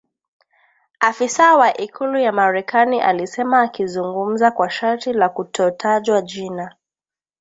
afisa 0.99 1.55
wa 1.57 1.77
Ikulu 1.77 2.19
ya 2.19 2.31
Marekani 2.31 3.01
alisema 3.01 3.61
akizungumza 3.61 4.51
kwa 4.51 4.69
sharti 4.69 5.13
la 5.13 5.29
kutotajwa 5.29 6.21
jina 6.21 6.75